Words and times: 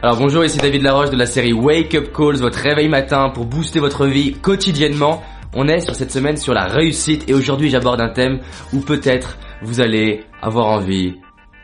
Alors 0.00 0.16
bonjour, 0.16 0.44
ici 0.44 0.58
David 0.58 0.82
Laroche 0.82 1.10
de 1.10 1.16
la 1.16 1.26
série 1.26 1.52
Wake 1.52 1.92
Up 1.96 2.12
Calls, 2.16 2.36
votre 2.36 2.60
réveil 2.60 2.88
matin 2.88 3.30
pour 3.30 3.46
booster 3.46 3.80
votre 3.80 4.06
vie 4.06 4.32
quotidiennement. 4.32 5.24
On 5.54 5.66
est 5.66 5.80
sur 5.80 5.96
cette 5.96 6.12
semaine 6.12 6.36
sur 6.36 6.54
la 6.54 6.66
réussite 6.66 7.28
et 7.28 7.34
aujourd'hui 7.34 7.68
j'aborde 7.68 8.00
un 8.00 8.10
thème 8.10 8.38
où 8.72 8.78
peut-être 8.78 9.38
vous 9.60 9.80
allez 9.80 10.20
avoir 10.40 10.66
envie 10.66 11.16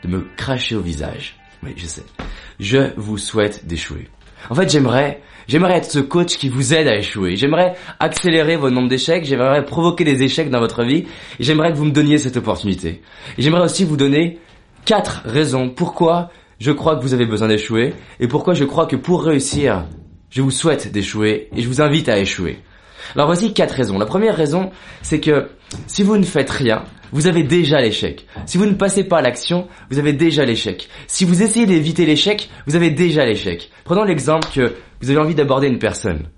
de 0.03 0.09
me 0.09 0.27
cracher 0.37 0.75
au 0.75 0.81
visage. 0.81 1.37
Oui, 1.63 1.75
je 1.77 1.87
sais. 1.87 2.03
Je 2.59 2.93
vous 2.97 3.19
souhaite 3.19 3.69
d'échouer. 3.69 4.09
En 4.51 4.57
fait, 4.57 4.69
j'aimerais, 4.69 5.23
j'aimerais 5.47 5.77
être 5.77 5.89
ce 5.89 6.01
coach 6.01 6.37
qui 6.37 6.49
vous 6.49 6.75
aide 6.75 6.89
à 6.89 6.97
échouer. 6.97 7.37
J'aimerais 7.37 7.77
accélérer 8.01 8.57
votre 8.57 8.75
nombre 8.75 8.89
d'échecs. 8.89 9.25
J'aimerais 9.25 9.65
provoquer 9.65 10.03
des 10.03 10.25
échecs 10.25 10.51
dans 10.51 10.59
votre 10.59 10.83
vie. 10.83 11.07
J'aimerais 11.39 11.71
que 11.71 11.77
vous 11.77 11.85
me 11.85 11.93
donniez 11.93 12.19
cette 12.19 12.37
opportunité. 12.37 13.01
J'aimerais 13.39 13.63
aussi 13.63 13.85
vous 13.85 13.97
donner 13.97 14.41
quatre 14.85 15.23
raisons 15.25 15.71
pourquoi 15.71 16.31
je 16.59 16.73
crois 16.73 16.97
que 16.97 17.03
vous 17.03 17.15
avez 17.15 17.27
besoin 17.27 17.49
d'échouer 17.49 17.95
et 18.21 18.29
pourquoi 18.29 18.55
je 18.55 18.65
crois 18.65 18.87
que 18.87 18.97
pour 18.97 19.25
réussir, 19.25 19.85
je 20.31 20.43
vous 20.43 20.51
souhaite 20.51 20.93
d'échouer 20.93 21.49
et 21.55 21.63
je 21.63 21.69
vous 21.69 21.81
invite 21.81 22.09
à 22.09 22.19
échouer. 22.19 22.59
Alors 23.15 23.27
voici 23.27 23.53
quatre 23.53 23.75
raisons. 23.75 23.99
La 23.99 24.07
première 24.07 24.37
raison, 24.37 24.71
c'est 25.03 25.21
que 25.21 25.49
si 25.87 26.03
vous 26.03 26.17
ne 26.17 26.25
faites 26.25 26.51
rien, 26.51 26.85
vous 27.13 27.27
avez 27.27 27.43
déjà 27.43 27.81
l'échec. 27.81 28.27
Si 28.47 28.59
vous 28.59 28.67
ne 28.67 28.75
passez 28.75 29.05
pas 29.05 29.19
à 29.19 29.23
l'action, 29.23 29.69
vous 29.91 29.99
avez 29.99 30.13
déjà 30.13 30.45
l'échec. 30.45 30.89
Si 31.07 31.25
vous 31.25 31.43
essayez 31.43 31.67
d'éviter 31.67 32.07
l'échec, 32.07 32.49
vous 32.67 32.77
avez 32.77 32.91
déjà 32.91 33.25
l'échec. 33.25 33.71
Prenons 33.85 34.05
l'exemple 34.05 34.49
que 34.53 34.75
vous 35.01 35.11
avez 35.11 35.21
envie 35.21 35.35
d'aborder 35.35 35.69
une 35.69 35.79
personne 35.79 36.29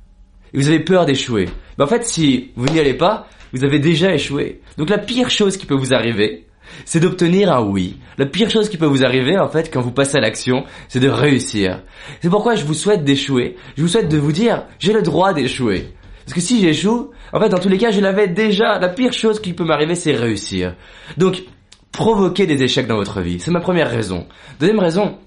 et 0.52 0.58
vous 0.58 0.68
avez 0.68 0.80
peur 0.80 1.06
d'échouer. 1.06 1.48
Ben 1.78 1.84
en 1.84 1.88
fait, 1.88 2.04
si 2.04 2.50
vous 2.56 2.66
n'y 2.66 2.80
allez 2.80 2.94
pas, 2.94 3.28
vous 3.52 3.64
avez 3.64 3.78
déjà 3.78 4.12
échoué. 4.14 4.60
Donc 4.76 4.90
la 4.90 4.98
pire 4.98 5.30
chose 5.30 5.56
qui 5.56 5.66
peut 5.66 5.74
vous 5.74 5.94
arriver, 5.94 6.45
c'est 6.84 7.00
d'obtenir 7.00 7.52
un 7.52 7.62
oui. 7.62 7.98
La 8.18 8.26
pire 8.26 8.50
chose 8.50 8.68
qui 8.68 8.76
peut 8.76 8.86
vous 8.86 9.04
arriver, 9.04 9.38
en 9.38 9.48
fait, 9.48 9.72
quand 9.72 9.80
vous 9.80 9.92
passez 9.92 10.16
à 10.18 10.20
l'action, 10.20 10.64
c'est 10.88 11.00
de 11.00 11.08
réussir. 11.08 11.82
C'est 12.20 12.30
pourquoi 12.30 12.54
je 12.54 12.64
vous 12.64 12.74
souhaite 12.74 13.04
d'échouer. 13.04 13.56
Je 13.76 13.82
vous 13.82 13.88
souhaite 13.88 14.08
de 14.08 14.18
vous 14.18 14.32
dire, 14.32 14.64
j'ai 14.78 14.92
le 14.92 15.02
droit 15.02 15.32
d'échouer. 15.32 15.92
Parce 16.24 16.34
que 16.34 16.40
si 16.40 16.60
j'échoue, 16.60 17.10
en 17.32 17.40
fait, 17.40 17.48
dans 17.48 17.58
tous 17.58 17.68
les 17.68 17.78
cas, 17.78 17.90
je 17.90 18.00
l'avais 18.00 18.28
déjà. 18.28 18.78
La 18.78 18.88
pire 18.88 19.12
chose 19.12 19.40
qui 19.40 19.52
peut 19.52 19.64
m'arriver, 19.64 19.94
c'est 19.94 20.12
réussir. 20.12 20.74
Donc, 21.16 21.44
provoquez 21.92 22.46
des 22.46 22.62
échecs 22.62 22.88
dans 22.88 22.96
votre 22.96 23.20
vie. 23.20 23.38
C'est 23.38 23.52
ma 23.52 23.60
première 23.60 23.90
raison. 23.90 24.26
Deuxième 24.58 24.80
raison, 24.80 25.18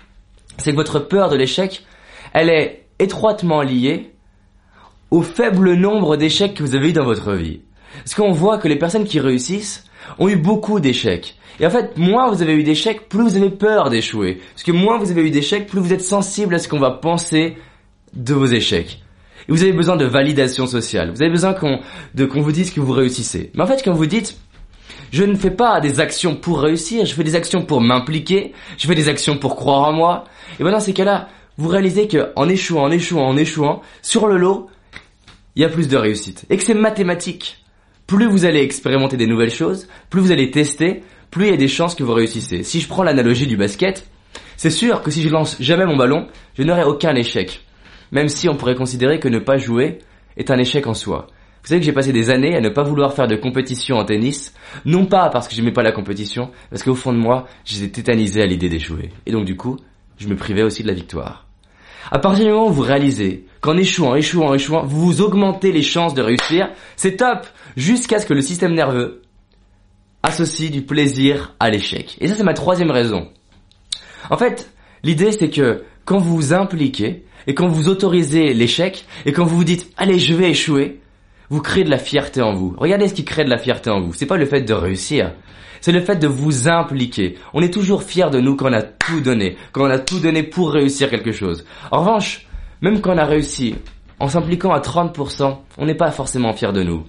c'est 0.57 0.71
que 0.71 0.75
votre 0.75 0.99
peur 0.99 1.29
de 1.29 1.37
l'échec, 1.37 1.85
elle 2.33 2.49
est 2.49 2.85
étroitement 2.99 3.61
liée 3.61 4.11
au 5.09 5.21
faible 5.21 5.73
nombre 5.73 6.17
d'échecs 6.17 6.53
que 6.53 6.63
vous 6.63 6.75
avez 6.75 6.89
eu 6.89 6.93
dans 6.93 7.05
votre 7.05 7.33
vie. 7.33 7.61
Parce 7.97 8.13
qu'on 8.13 8.31
voit 8.31 8.57
que 8.57 8.67
les 8.67 8.77
personnes 8.77 9.05
qui 9.05 9.19
réussissent 9.19 9.85
ont 10.17 10.29
eu 10.29 10.35
beaucoup 10.35 10.79
d'échecs. 10.79 11.35
Et 11.59 11.65
en 11.65 11.69
fait, 11.69 11.97
moins 11.97 12.29
vous 12.29 12.41
avez 12.41 12.53
eu 12.53 12.63
d'échecs, 12.63 13.09
plus 13.09 13.23
vous 13.23 13.35
avez 13.35 13.49
peur 13.49 13.89
d'échouer. 13.89 14.41
Parce 14.53 14.63
que 14.63 14.71
moins 14.71 14.97
vous 14.97 15.11
avez 15.11 15.21
eu 15.27 15.29
d'échecs, 15.29 15.67
plus 15.67 15.79
vous 15.79 15.93
êtes 15.93 16.01
sensible 16.01 16.55
à 16.55 16.59
ce 16.59 16.67
qu'on 16.67 16.79
va 16.79 16.91
penser 16.91 17.57
de 18.13 18.33
vos 18.33 18.45
échecs. 18.45 19.01
Et 19.47 19.51
vous 19.51 19.61
avez 19.61 19.73
besoin 19.73 19.97
de 19.97 20.05
validation 20.05 20.67
sociale. 20.67 21.11
Vous 21.11 21.21
avez 21.21 21.31
besoin 21.31 21.53
qu'on 21.53 21.81
vous 22.15 22.51
dise 22.51 22.71
que 22.71 22.79
vous 22.79 22.93
réussissez. 22.93 23.51
Mais 23.53 23.63
en 23.63 23.67
fait, 23.67 23.81
quand 23.83 23.93
vous 23.93 24.05
dites 24.05 24.37
je 25.11 25.23
ne 25.23 25.35
fais 25.35 25.51
pas 25.51 25.81
des 25.81 25.99
actions 25.99 26.35
pour 26.35 26.61
réussir, 26.61 27.05
je 27.05 27.13
fais 27.13 27.23
des 27.23 27.35
actions 27.35 27.63
pour 27.63 27.81
m'impliquer, 27.81 28.53
je 28.77 28.85
fais 28.85 28.95
des 28.95 29.09
actions 29.09 29.37
pour 29.37 29.55
croire 29.55 29.87
en 29.87 29.93
moi. 29.93 30.25
Et 30.59 30.63
ben 30.63 30.71
dans 30.71 30.79
ces 30.79 30.93
cas-là, 30.93 31.29
vous 31.57 31.67
réalisez 31.67 32.07
que 32.07 32.31
en 32.35 32.47
échouant, 32.47 32.83
en 32.83 32.91
échouant, 32.91 33.27
en 33.27 33.35
échouant, 33.35 33.81
sur 34.01 34.27
le 34.27 34.37
lot, 34.37 34.69
il 35.55 35.63
y 35.63 35.65
a 35.65 35.69
plus 35.69 35.87
de 35.87 35.97
réussite. 35.97 36.45
Et 36.49 36.57
que 36.57 36.63
c'est 36.63 36.75
mathématique. 36.75 37.63
Plus 38.09 38.25
vous 38.25 38.45
allez 38.45 38.61
expérimenter 38.61 39.17
des 39.17 39.27
nouvelles 39.27 39.51
choses, 39.51 39.87
plus 40.09 40.19
vous 40.19 40.31
allez 40.31 40.49
tester, 40.49 41.03
plus 41.29 41.45
il 41.45 41.51
y 41.51 41.53
a 41.53 41.57
des 41.57 41.67
chances 41.67 41.93
que 41.93 42.01
vous 42.01 42.15
réussissez. 42.15 42.63
Si 42.63 42.79
je 42.79 42.87
prends 42.87 43.03
l'analogie 43.03 43.45
du 43.45 43.55
basket, 43.55 44.09
c'est 44.57 44.71
sûr 44.71 45.03
que 45.03 45.11
si 45.11 45.21
je 45.21 45.29
lance 45.29 45.57
jamais 45.59 45.85
mon 45.85 45.95
ballon, 45.95 46.25
je 46.57 46.63
n'aurai 46.63 46.83
aucun 46.83 47.13
échec. 47.13 47.63
Même 48.11 48.27
si 48.27 48.49
on 48.49 48.55
pourrait 48.55 48.73
considérer 48.73 49.19
que 49.19 49.27
ne 49.27 49.37
pas 49.37 49.57
jouer 49.57 49.99
est 50.37 50.49
un 50.49 50.57
échec 50.57 50.87
en 50.87 50.95
soi. 50.95 51.27
Vous 51.61 51.67
savez 51.67 51.81
que 51.81 51.85
j'ai 51.85 51.93
passé 51.93 52.11
des 52.11 52.31
années 52.31 52.55
à 52.55 52.61
ne 52.61 52.69
pas 52.69 52.81
vouloir 52.81 53.13
faire 53.13 53.27
de 53.27 53.35
compétition 53.35 53.97
en 53.97 54.05
tennis, 54.05 54.55
non 54.85 55.05
pas 55.05 55.29
parce 55.29 55.47
que 55.47 55.53
j'aimais 55.53 55.71
pas 55.71 55.83
la 55.83 55.91
compétition, 55.91 56.49
parce 56.71 56.81
qu'au 56.81 56.95
fond 56.95 57.13
de 57.13 57.19
moi, 57.19 57.45
j'étais 57.63 57.89
tétanisé 57.89 58.41
à 58.41 58.47
l'idée 58.47 58.69
d'échouer. 58.69 59.11
Et 59.27 59.31
donc 59.31 59.45
du 59.45 59.55
coup, 59.55 59.77
je 60.17 60.27
me 60.27 60.35
privais 60.35 60.63
aussi 60.63 60.81
de 60.81 60.87
la 60.87 60.95
victoire. 60.95 61.48
À 62.11 62.19
partir 62.19 62.45
du 62.45 62.51
moment 62.51 62.67
où 62.67 62.73
vous 62.73 62.81
réalisez 62.81 63.45
qu'en 63.61 63.77
échouant, 63.77 64.15
échouant, 64.15 64.53
échouant, 64.53 64.83
vous 64.85 65.21
augmentez 65.21 65.71
les 65.71 65.81
chances 65.81 66.13
de 66.13 66.21
réussir, 66.21 66.69
c'est 66.95 67.17
top, 67.17 67.45
jusqu'à 67.75 68.19
ce 68.19 68.25
que 68.25 68.33
le 68.33 68.41
système 68.41 68.73
nerveux 68.73 69.21
associe 70.23 70.71
du 70.71 70.81
plaisir 70.81 71.55
à 71.59 71.69
l'échec. 71.69 72.17
Et 72.19 72.27
ça, 72.27 72.35
c'est 72.35 72.43
ma 72.43 72.53
troisième 72.53 72.91
raison. 72.91 73.29
En 74.29 74.37
fait, 74.37 74.71
l'idée, 75.03 75.31
c'est 75.31 75.49
que 75.49 75.83
quand 76.05 76.19
vous 76.19 76.35
vous 76.35 76.53
impliquez, 76.53 77.25
et 77.47 77.53
quand 77.53 77.67
vous 77.67 77.87
autorisez 77.89 78.53
l'échec, 78.53 79.05
et 79.25 79.31
quand 79.31 79.45
vous 79.45 79.57
vous 79.57 79.63
dites, 79.63 79.91
allez, 79.97 80.19
je 80.19 80.33
vais 80.33 80.51
échouer, 80.51 80.99
vous 81.49 81.61
créez 81.61 81.83
de 81.83 81.89
la 81.89 81.97
fierté 81.97 82.41
en 82.41 82.53
vous. 82.53 82.75
Regardez 82.77 83.07
ce 83.07 83.13
qui 83.13 83.25
crée 83.25 83.43
de 83.43 83.49
la 83.49 83.57
fierté 83.57 83.89
en 83.89 84.01
vous. 84.01 84.13
C'est 84.13 84.25
pas 84.25 84.37
le 84.37 84.45
fait 84.45 84.61
de 84.61 84.73
réussir. 84.73 85.33
C'est 85.81 85.91
le 85.91 86.01
fait 86.01 86.17
de 86.17 86.27
vous 86.27 86.67
impliquer. 86.67 87.37
On 87.53 87.61
est 87.61 87.73
toujours 87.73 88.03
fier 88.03 88.29
de 88.29 88.39
nous 88.39 88.55
quand 88.55 88.69
on 88.69 88.73
a 88.73 88.81
tout 88.81 89.21
donné, 89.21 89.57
quand 89.71 89.85
on 89.85 89.89
a 89.89 89.99
tout 89.99 90.19
donné 90.19 90.43
pour 90.43 90.71
réussir 90.71 91.09
quelque 91.09 91.31
chose. 91.31 91.65
En 91.91 91.99
revanche, 92.01 92.47
même 92.81 93.01
quand 93.01 93.15
on 93.15 93.17
a 93.17 93.25
réussi, 93.25 93.75
en 94.19 94.27
s'impliquant 94.27 94.71
à 94.71 94.79
30%, 94.79 95.57
on 95.77 95.85
n'est 95.85 95.95
pas 95.95 96.11
forcément 96.11 96.53
fier 96.53 96.73
de 96.73 96.83
nous. 96.83 97.05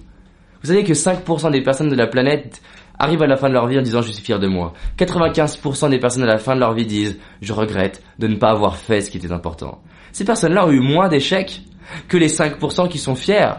Vous 0.61 0.67
savez 0.67 0.83
que 0.83 0.93
5% 0.93 1.51
des 1.51 1.61
personnes 1.61 1.89
de 1.89 1.95
la 1.95 2.07
planète 2.07 2.61
arrivent 2.97 3.23
à 3.23 3.27
la 3.27 3.35
fin 3.35 3.49
de 3.49 3.53
leur 3.53 3.67
vie 3.67 3.79
en 3.79 3.81
disant 3.81 4.01
je 4.01 4.11
suis 4.11 4.23
fier 4.23 4.39
de 4.39 4.47
moi. 4.47 4.73
95% 4.97 5.89
des 5.89 5.99
personnes 5.99 6.23
à 6.23 6.27
la 6.27 6.37
fin 6.37 6.55
de 6.55 6.59
leur 6.59 6.73
vie 6.73 6.85
disent 6.85 7.17
je 7.41 7.51
regrette 7.51 8.01
de 8.19 8.27
ne 8.27 8.35
pas 8.35 8.51
avoir 8.51 8.77
fait 8.77 9.01
ce 9.01 9.09
qui 9.09 9.17
était 9.17 9.31
important. 9.31 9.81
Ces 10.13 10.23
personnes-là 10.23 10.67
ont 10.67 10.71
eu 10.71 10.79
moins 10.79 11.09
d'échecs 11.09 11.61
que 12.07 12.17
les 12.17 12.29
5% 12.29 12.87
qui 12.89 12.99
sont 12.99 13.15
fiers 13.15 13.53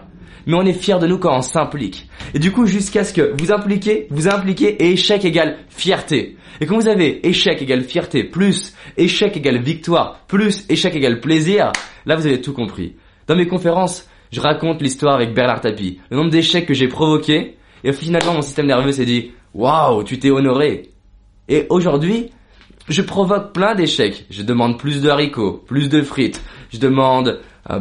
mais 0.46 0.54
on 0.54 0.62
est 0.62 0.72
fier 0.72 0.98
de 0.98 1.06
nous 1.06 1.18
quand 1.18 1.36
on 1.36 1.42
s'implique. 1.42 2.08
Et 2.34 2.38
du 2.38 2.52
coup, 2.52 2.66
jusqu'à 2.66 3.04
ce 3.04 3.12
que 3.12 3.34
vous 3.40 3.52
impliquez, 3.52 4.06
vous 4.10 4.28
impliquez 4.28 4.82
et 4.82 4.92
échec 4.92 5.24
égale 5.24 5.58
fierté. 5.68 6.36
Et 6.60 6.66
quand 6.66 6.76
vous 6.76 6.88
avez 6.88 7.26
échec 7.26 7.60
égale 7.62 7.82
fierté 7.82 8.24
plus 8.24 8.74
échec 8.96 9.36
égale 9.36 9.60
victoire 9.62 10.20
plus 10.28 10.64
échec 10.68 10.94
égale 10.94 11.20
plaisir, 11.20 11.72
là 12.06 12.16
vous 12.16 12.26
avez 12.26 12.40
tout 12.40 12.52
compris. 12.52 12.94
Dans 13.26 13.36
mes 13.36 13.46
conférences, 13.46 14.08
je 14.30 14.40
raconte 14.40 14.82
l'histoire 14.82 15.14
avec 15.14 15.34
Bernard 15.34 15.60
Tapie, 15.60 16.00
le 16.10 16.16
nombre 16.16 16.30
d'échecs 16.30 16.66
que 16.66 16.74
j'ai 16.74 16.88
provoqués, 16.88 17.56
et 17.84 17.92
finalement 17.92 18.34
mon 18.34 18.42
système 18.42 18.66
nerveux 18.66 18.92
s'est 18.92 19.04
dit 19.04 19.32
waouh, 19.54 20.04
tu 20.04 20.18
t'es 20.18 20.30
honoré. 20.30 20.90
Et 21.48 21.66
aujourd'hui, 21.68 22.30
je 22.88 23.02
provoque 23.02 23.52
plein 23.52 23.74
d'échecs. 23.74 24.26
Je 24.30 24.42
demande 24.42 24.78
plus 24.78 25.02
de 25.02 25.08
haricots, 25.08 25.62
plus 25.66 25.88
de 25.88 26.02
frites. 26.02 26.42
Je 26.72 26.78
demande 26.78 27.40
euh, 27.70 27.80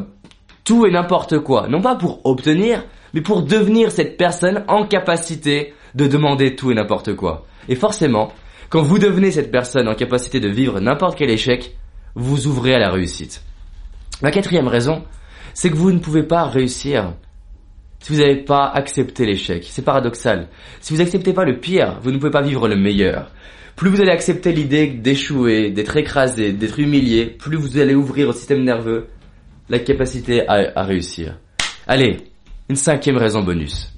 tout 0.64 0.86
et 0.86 0.92
n'importe 0.92 1.40
quoi. 1.40 1.68
Non 1.68 1.82
pas 1.82 1.96
pour 1.96 2.22
obtenir, 2.26 2.84
mais 3.14 3.22
pour 3.22 3.44
devenir 3.44 3.92
cette 3.92 4.18
personne 4.18 4.64
en 4.68 4.86
capacité 4.86 5.74
de 5.96 6.08
demander 6.08 6.56
tout 6.56 6.72
et 6.72 6.76
n'importe 6.76 7.16
quoi. 7.16 7.46
Et 7.68 7.76
forcément, 7.76 8.34
quand 8.70 8.82
vous 8.82 9.00
devenez 9.00 9.32
cette 9.32 9.52
personne 9.52 9.88
en 9.88 9.96
capacité 9.96 10.40
de 10.40 10.48
vivre 10.48 10.80
n'importe 10.80 11.18
quel 11.18 11.30
échec, 11.30 11.76
vous 12.16 12.48
ouvrez 12.48 12.74
à 12.74 12.80
la 12.80 12.90
réussite. 12.90 13.44
La 14.22 14.32
quatrième 14.32 14.68
raison, 14.68 15.04
c'est 15.54 15.70
que 15.70 15.76
vous 15.76 15.92
ne 15.92 16.00
pouvez 16.00 16.24
pas 16.24 16.46
réussir 16.46 17.14
si 18.00 18.14
vous 18.14 18.20
n'avez 18.20 18.38
pas 18.38 18.66
accepté 18.66 19.26
l'échec. 19.26 19.66
C'est 19.70 19.84
paradoxal. 19.84 20.48
Si 20.80 20.94
vous 20.94 21.00
n'acceptez 21.00 21.34
pas 21.34 21.46
le 21.46 21.60
pire, 21.60 22.00
vous 22.02 22.12
ne 22.12 22.18
pouvez 22.18 22.32
pas 22.32 22.42
vivre 22.42 22.68
le 22.68 22.76
meilleur. 22.76 23.32
Plus 23.76 23.90
vous 23.90 24.02
allez 24.02 24.12
accepter 24.12 24.52
l'idée 24.52 24.88
d'échouer, 24.88 25.70
d'être 25.70 25.98
écrasé, 25.98 26.52
d'être 26.52 26.80
humilié, 26.80 27.26
plus 27.26 27.58
vous 27.58 27.78
allez 27.78 27.96
ouvrir 27.96 28.30
au 28.30 28.34
système 28.34 28.64
nerveux 28.64 29.08
la 29.72 29.80
capacité 29.80 30.46
à, 30.48 30.84
réussir. 30.84 31.38
Allez, 31.88 32.18
une 32.68 32.76
cinquième 32.76 33.16
raison 33.16 33.42
bonus. 33.42 33.94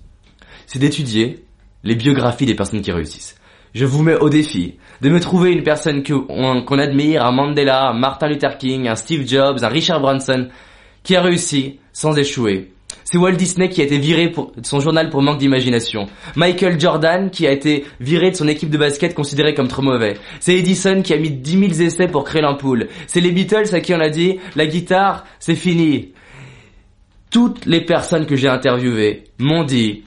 C'est 0.68 0.78
d'étudier 0.78 1.44
les 1.84 1.96
biographies 1.96 2.46
des 2.46 2.54
personnes 2.54 2.82
qui 2.82 2.92
réussissent. 2.92 3.36
Je 3.74 3.86
vous 3.86 4.04
mets 4.04 4.16
au 4.16 4.30
défi 4.30 4.78
de 5.02 5.10
me 5.10 5.20
trouver 5.20 5.52
une 5.52 5.64
personne 5.64 6.04
qu'on 6.04 6.78
admire, 6.78 7.26
un 7.26 7.32
Mandela, 7.32 7.90
un 7.90 7.94
Martin 7.94 8.28
Luther 8.28 8.60
King, 8.60 8.88
un 8.88 8.96
Steve 8.96 9.28
Jobs, 9.28 9.64
un 9.64 9.68
Richard 9.68 10.00
Branson, 10.00 10.48
qui 11.02 11.16
a 11.16 11.24
réussi 11.24 11.80
sans 11.92 12.16
échouer, 12.20 12.73
c'est 13.04 13.18
Walt 13.18 13.34
Disney 13.34 13.70
qui 13.70 13.82
a 13.82 13.84
été 13.84 13.98
viré 13.98 14.28
de 14.30 14.66
son 14.66 14.80
journal 14.80 15.10
pour 15.10 15.22
manque 15.22 15.40
d'imagination. 15.40 16.08
Michael 16.36 16.80
Jordan 16.80 17.30
qui 17.30 17.48
a 17.48 17.52
été 17.52 17.86
viré 18.00 18.32
de 18.32 18.36
son 18.36 18.48
équipe 18.48 18.70
de 18.70 18.78
basket 18.78 19.14
considérée 19.14 19.54
comme 19.54 19.68
trop 19.68 19.82
mauvais. 19.82 20.16
C'est 20.40 20.56
Edison 20.56 21.02
qui 21.02 21.14
a 21.14 21.18
mis 21.18 21.32
10 21.32 21.60
000 21.76 21.88
essais 21.88 22.08
pour 22.08 22.24
créer 22.24 22.42
l'ampoule. 22.42 22.88
C'est 23.08 23.22
les 23.22 23.32
Beatles 23.32 23.74
à 23.74 23.82
qui 23.82 23.94
on 23.94 24.00
a 24.00 24.10
dit 24.10 24.40
la 24.56 24.66
guitare 24.66 25.26
c'est 25.40 25.56
fini. 25.56 26.14
Toutes 27.30 27.66
les 27.66 27.82
personnes 27.82 28.26
que 28.26 28.36
j'ai 28.36 28.48
interviewées 28.48 29.26
m'ont 29.40 29.64
dit 29.64 30.04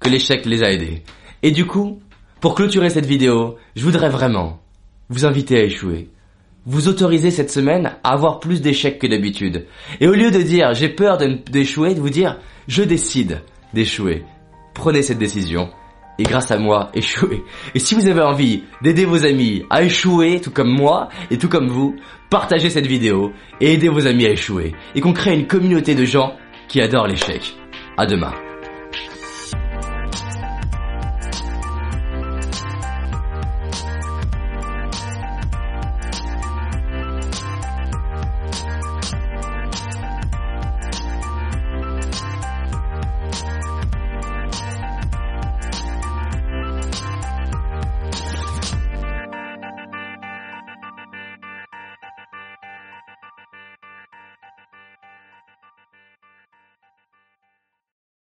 que 0.00 0.08
l'échec 0.08 0.44
les 0.46 0.62
a 0.62 0.70
aidés. 0.70 1.02
Et 1.42 1.50
du 1.50 1.66
coup, 1.66 2.00
pour 2.40 2.54
clôturer 2.54 2.90
cette 2.90 3.06
vidéo, 3.06 3.56
je 3.76 3.84
voudrais 3.84 4.08
vraiment 4.08 4.60
vous 5.08 5.24
inviter 5.24 5.58
à 5.58 5.64
échouer 5.64 6.08
vous 6.66 6.88
autorisez 6.88 7.30
cette 7.30 7.50
semaine 7.50 7.92
à 8.04 8.12
avoir 8.12 8.40
plus 8.40 8.60
d'échecs 8.60 8.98
que 8.98 9.06
d'habitude. 9.06 9.66
Et 10.00 10.08
au 10.08 10.12
lieu 10.12 10.30
de 10.30 10.42
dire 10.42 10.74
j'ai 10.74 10.88
peur 10.88 11.18
d'échouer, 11.18 11.94
de 11.94 12.00
vous 12.00 12.10
dire 12.10 12.38
je 12.68 12.82
décide 12.82 13.42
d'échouer. 13.74 14.24
Prenez 14.74 15.02
cette 15.02 15.18
décision 15.18 15.70
et 16.18 16.22
grâce 16.22 16.50
à 16.50 16.58
moi 16.58 16.90
échouer. 16.94 17.42
Et 17.74 17.78
si 17.78 17.94
vous 17.94 18.06
avez 18.06 18.20
envie 18.20 18.64
d'aider 18.82 19.04
vos 19.04 19.24
amis 19.24 19.64
à 19.70 19.82
échouer 19.82 20.40
tout 20.40 20.50
comme 20.50 20.70
moi 20.70 21.08
et 21.30 21.38
tout 21.38 21.48
comme 21.48 21.68
vous, 21.68 21.96
partagez 22.28 22.70
cette 22.70 22.86
vidéo 22.86 23.32
et 23.60 23.72
aidez 23.72 23.88
vos 23.88 24.06
amis 24.06 24.26
à 24.26 24.30
échouer 24.30 24.74
et 24.94 25.00
qu'on 25.00 25.12
crée 25.12 25.34
une 25.34 25.46
communauté 25.46 25.94
de 25.94 26.04
gens 26.04 26.36
qui 26.68 26.80
adorent 26.80 27.08
l'échec. 27.08 27.56
À 27.96 28.06
demain. 28.06 28.32